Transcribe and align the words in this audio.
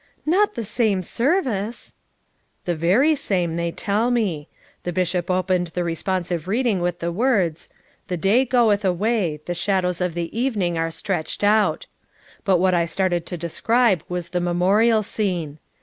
"Not 0.25 0.55
the 0.55 0.65
same 0.65 1.03
service!" 1.03 1.93
"The 2.65 2.73
very 2.73 3.13
same, 3.13 3.55
they 3.55 3.69
tell 3.71 4.09
me. 4.09 4.47
The 4.81 4.91
Bishop 4.91 5.29
opened 5.29 5.67
the 5.67 5.83
responsive 5.83 6.47
reading 6.47 6.79
with 6.81 6.97
the 7.01 7.11
words: 7.11 7.69
'The 8.07 8.17
day 8.17 8.43
goeth 8.45 8.83
away; 8.83 9.41
the 9.45 9.53
shadows 9.53 10.01
of 10.01 10.15
the 10.15 10.35
even 10.35 10.63
ing 10.63 10.75
are 10.79 10.89
stretched 10.89 11.43
out.' 11.43 11.85
But 12.45 12.57
what 12.57 12.73
I 12.73 12.87
started 12.87 13.27
to 13.27 13.37
describe 13.37 14.01
was 14.09 14.29
the 14.29 14.41
memorial 14.41 15.03
scene. 15.03 15.59